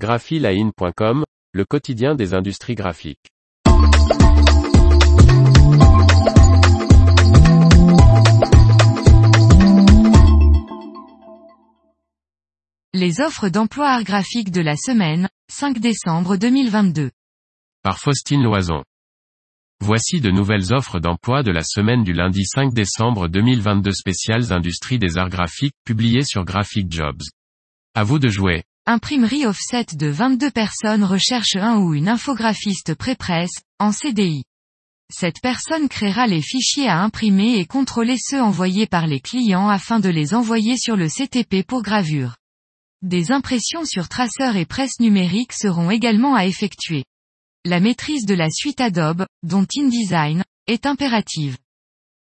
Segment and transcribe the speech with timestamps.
[0.00, 3.28] graphiline.com, le quotidien des industries graphiques.
[12.94, 17.10] Les offres d'emploi art graphique de la semaine, 5 décembre 2022.
[17.82, 18.82] Par Faustine Loison.
[19.84, 24.98] Voici de nouvelles offres d'emploi de la semaine du lundi 5 décembre 2022 spéciales industries
[24.98, 27.22] des arts graphiques publiées sur Graphic Jobs.
[27.94, 28.64] À vous de jouer.
[28.92, 34.42] Imprimerie offset de 22 personnes recherche un ou une infographiste pré-presse, en CDI.
[35.08, 40.00] Cette personne créera les fichiers à imprimer et contrôler ceux envoyés par les clients afin
[40.00, 42.34] de les envoyer sur le CTP pour gravure.
[43.00, 47.04] Des impressions sur traceur et presse numérique seront également à effectuer.
[47.64, 51.58] La maîtrise de la suite Adobe, dont InDesign, est impérative.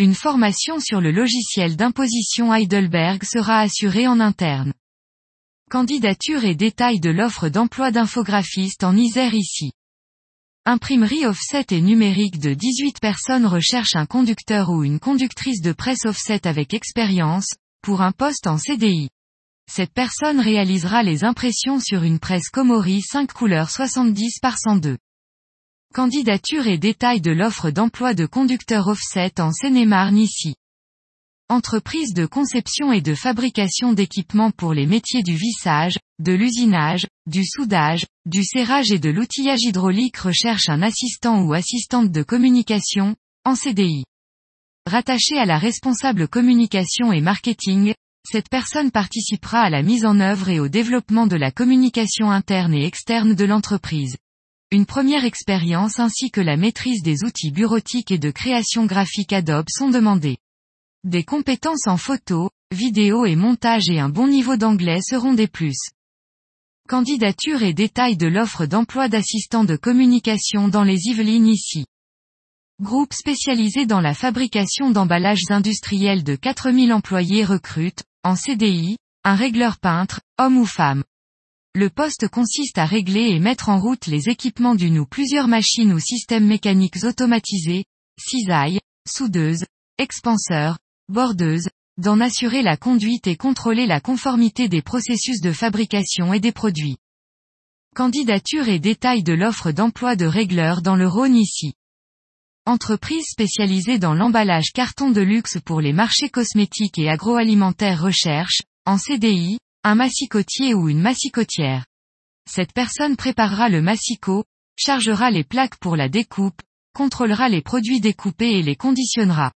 [0.00, 4.72] Une formation sur le logiciel d'imposition Heidelberg sera assurée en interne.
[5.68, 9.72] Candidature et détails de l'offre d'emploi d'infographiste en Isère ici.
[10.64, 16.04] Imprimerie offset et numérique de 18 personnes recherche un conducteur ou une conductrice de presse
[16.04, 17.48] offset avec expérience,
[17.82, 19.08] pour un poste en CDI.
[19.68, 24.98] Cette personne réalisera les impressions sur une presse Komori 5 couleurs 70 par 102.
[25.92, 30.54] Candidature et détails de l'offre d'emploi de conducteur offset en Seine-et-Marne ici.
[31.48, 37.44] Entreprise de conception et de fabrication d'équipements pour les métiers du vissage, de l'usinage, du
[37.46, 43.54] soudage, du serrage et de l'outillage hydraulique recherche un assistant ou assistante de communication, en
[43.54, 44.02] CDI.
[44.90, 47.94] Rattaché à la responsable communication et marketing,
[48.28, 52.74] cette personne participera à la mise en œuvre et au développement de la communication interne
[52.74, 54.16] et externe de l'entreprise.
[54.72, 59.68] Une première expérience ainsi que la maîtrise des outils bureautiques et de création graphique Adobe
[59.70, 60.38] sont demandées.
[61.04, 65.78] Des compétences en photo, vidéo et montage et un bon niveau d'anglais seront des plus.
[66.88, 71.86] Candidature et détails de l'offre d'emploi d'assistant de communication dans les Yvelines ici.
[72.80, 79.78] Groupe spécialisé dans la fabrication d'emballages industriels de 4000 employés recrute, en CDI, un régleur
[79.78, 81.02] peintre, homme ou femme.
[81.74, 85.92] Le poste consiste à régler et mettre en route les équipements d'une ou plusieurs machines
[85.92, 87.84] ou systèmes mécaniques automatisés,
[88.18, 89.64] cisailles, soudeuses,
[89.98, 90.78] expanseurs,
[91.08, 91.68] bordeuse,
[91.98, 96.96] d'en assurer la conduite et contrôler la conformité des processus de fabrication et des produits.
[97.94, 101.72] Candidature et détails de l'offre d'emploi de régleur dans le Rhône ici.
[102.66, 108.98] Entreprise spécialisée dans l'emballage carton de luxe pour les marchés cosmétiques et agroalimentaires recherche, en
[108.98, 111.86] CDI, un massicotier ou une massicotière.
[112.50, 114.44] Cette personne préparera le massicot,
[114.76, 116.60] chargera les plaques pour la découpe,
[116.92, 119.52] contrôlera les produits découpés et les conditionnera.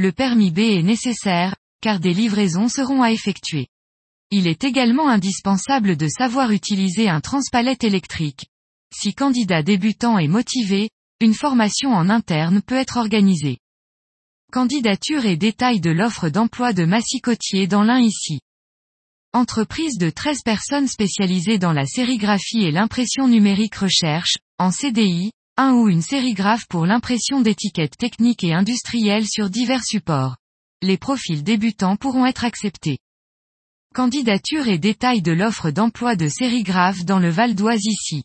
[0.00, 3.66] Le permis B est nécessaire, car des livraisons seront à effectuer.
[4.30, 8.46] Il est également indispensable de savoir utiliser un transpalette électrique.
[8.94, 13.58] Si candidat débutant est motivé, une formation en interne peut être organisée.
[14.52, 18.38] Candidature et détails de l'offre d'emploi de massicotier dans l'un ici.
[19.32, 25.72] Entreprise de 13 personnes spécialisées dans la sérigraphie et l'impression numérique recherche, en CDI, un
[25.74, 30.36] ou une sérigraphe pour l'impression d'étiquettes techniques et industrielles sur divers supports.
[30.82, 32.98] Les profils débutants pourront être acceptés.
[33.92, 38.22] Candidature et détails de l'offre d'emploi de sérigraphe dans le Val d'Oise ici.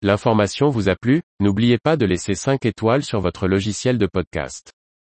[0.00, 4.72] L'information vous a plu, n'oubliez pas de laisser 5 étoiles sur votre logiciel de podcast.